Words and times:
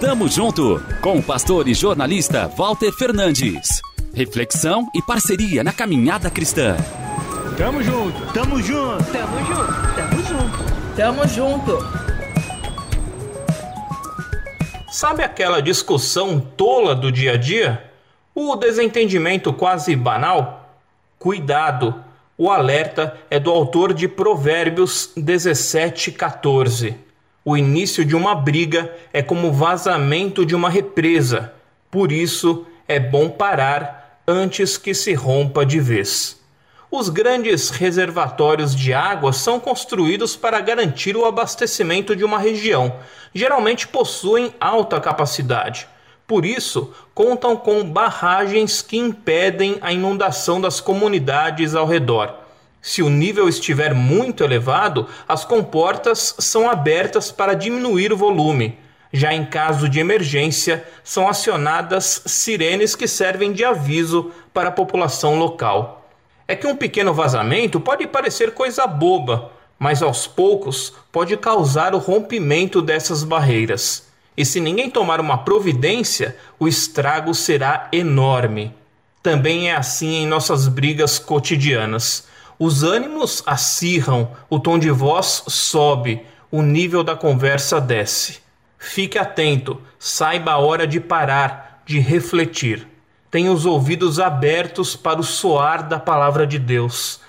Tamo 0.00 0.28
junto 0.28 0.82
com 1.00 1.18
o 1.18 1.22
pastor 1.22 1.68
e 1.68 1.74
jornalista 1.74 2.48
Walter 2.48 2.92
Fernandes. 2.92 3.80
Reflexão 4.14 4.88
e 4.94 5.00
parceria 5.00 5.64
na 5.64 5.72
caminhada 5.72 6.28
cristã. 6.30 6.76
Tamo 7.56 7.82
junto, 7.82 8.32
tamo 8.32 8.60
junto, 8.60 9.04
tamo 9.12 9.38
junto, 9.46 9.94
tamo 9.96 10.22
junto, 10.22 10.96
tamo 10.96 11.28
junto. 11.28 11.78
Sabe 14.90 15.22
aquela 15.22 15.62
discussão 15.62 16.38
tola 16.38 16.94
do 16.94 17.10
dia 17.10 17.32
a 17.32 17.36
dia? 17.36 17.90
O 18.34 18.56
desentendimento 18.56 19.52
quase 19.52 19.96
banal? 19.96 20.76
Cuidado! 21.18 21.94
O 22.36 22.50
alerta 22.50 23.16
é 23.30 23.38
do 23.38 23.50
autor 23.50 23.94
de 23.94 24.08
Provérbios 24.08 25.12
17:14. 25.16 27.11
O 27.44 27.56
início 27.56 28.04
de 28.04 28.14
uma 28.14 28.36
briga 28.36 28.94
é 29.12 29.20
como 29.20 29.48
o 29.48 29.52
vazamento 29.52 30.46
de 30.46 30.54
uma 30.54 30.70
represa. 30.70 31.52
Por 31.90 32.12
isso 32.12 32.64
é 32.86 33.00
bom 33.00 33.28
parar 33.28 34.20
antes 34.26 34.78
que 34.78 34.94
se 34.94 35.12
rompa 35.12 35.66
de 35.66 35.80
vez. 35.80 36.40
Os 36.88 37.08
grandes 37.08 37.70
reservatórios 37.70 38.76
de 38.76 38.94
água 38.94 39.32
são 39.32 39.58
construídos 39.58 40.36
para 40.36 40.60
garantir 40.60 41.16
o 41.16 41.24
abastecimento 41.24 42.14
de 42.14 42.22
uma 42.22 42.38
região. 42.38 42.94
Geralmente 43.34 43.88
possuem 43.88 44.54
alta 44.60 45.00
capacidade. 45.00 45.88
Por 46.28 46.46
isso, 46.46 46.94
contam 47.12 47.56
com 47.56 47.82
barragens 47.82 48.82
que 48.82 48.98
impedem 48.98 49.78
a 49.80 49.92
inundação 49.92 50.60
das 50.60 50.80
comunidades 50.80 51.74
ao 51.74 51.86
redor. 51.86 52.41
Se 52.82 53.00
o 53.00 53.08
nível 53.08 53.48
estiver 53.48 53.94
muito 53.94 54.42
elevado, 54.42 55.06
as 55.28 55.44
comportas 55.44 56.34
são 56.40 56.68
abertas 56.68 57.30
para 57.30 57.54
diminuir 57.54 58.12
o 58.12 58.16
volume. 58.16 58.76
Já 59.12 59.32
em 59.32 59.44
caso 59.44 59.88
de 59.88 60.00
emergência, 60.00 60.84
são 61.04 61.28
acionadas 61.28 62.22
sirenes 62.26 62.96
que 62.96 63.06
servem 63.06 63.52
de 63.52 63.64
aviso 63.64 64.32
para 64.52 64.70
a 64.70 64.72
população 64.72 65.38
local. 65.38 66.10
É 66.48 66.56
que 66.56 66.66
um 66.66 66.74
pequeno 66.74 67.14
vazamento 67.14 67.78
pode 67.78 68.04
parecer 68.08 68.52
coisa 68.52 68.84
boba, 68.84 69.52
mas 69.78 70.02
aos 70.02 70.26
poucos 70.26 70.92
pode 71.12 71.36
causar 71.36 71.94
o 71.94 71.98
rompimento 71.98 72.82
dessas 72.82 73.22
barreiras. 73.22 74.10
E 74.36 74.44
se 74.44 74.60
ninguém 74.60 74.90
tomar 74.90 75.20
uma 75.20 75.38
providência, 75.38 76.36
o 76.58 76.66
estrago 76.66 77.32
será 77.32 77.88
enorme. 77.92 78.74
Também 79.22 79.70
é 79.70 79.76
assim 79.76 80.22
em 80.22 80.26
nossas 80.26 80.66
brigas 80.66 81.18
cotidianas. 81.18 82.26
Os 82.58 82.82
ânimos 82.82 83.42
acirram, 83.46 84.30
o 84.48 84.58
tom 84.58 84.78
de 84.78 84.90
voz 84.90 85.44
sobe, 85.48 86.24
o 86.50 86.62
nível 86.62 87.02
da 87.02 87.16
conversa 87.16 87.80
desce. 87.80 88.40
Fique 88.78 89.18
atento, 89.18 89.80
saiba 89.98 90.52
a 90.52 90.58
hora 90.58 90.86
de 90.86 91.00
parar, 91.00 91.82
de 91.86 91.98
refletir. 91.98 92.86
Tenha 93.30 93.50
os 93.50 93.64
ouvidos 93.64 94.20
abertos 94.20 94.94
para 94.94 95.20
o 95.20 95.24
soar 95.24 95.88
da 95.88 95.98
palavra 95.98 96.46
de 96.46 96.58
Deus. 96.58 97.20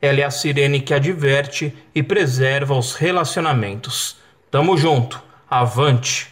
Ela 0.00 0.20
é 0.20 0.24
a 0.24 0.30
sirene 0.30 0.80
que 0.80 0.92
adverte 0.92 1.72
e 1.94 2.02
preserva 2.02 2.74
os 2.74 2.94
relacionamentos. 2.94 4.16
Tamo 4.50 4.76
junto, 4.76 5.22
avante! 5.48 6.31